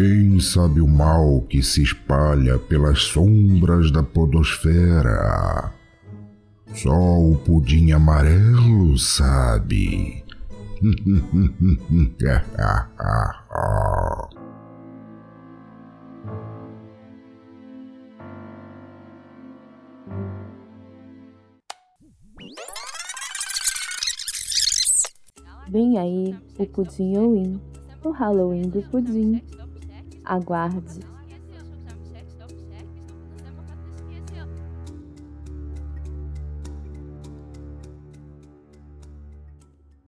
Quem 0.00 0.40
sabe 0.40 0.80
o 0.80 0.88
mal 0.88 1.42
que 1.42 1.62
se 1.62 1.82
espalha 1.82 2.58
pelas 2.58 3.02
sombras 3.02 3.90
da 3.90 4.02
podosfera? 4.02 5.74
Só 6.72 6.90
o 6.90 7.36
pudim 7.44 7.92
amarelo 7.92 8.96
sabe. 8.96 10.24
Vem 25.68 25.98
aí 25.98 26.34
o 26.58 26.66
Pudim 26.66 27.18
Owin, 27.18 27.60
o 28.02 28.10
Halloween 28.12 28.62
do 28.62 28.80
Pudim. 28.84 29.42
Aguarde! 30.30 31.00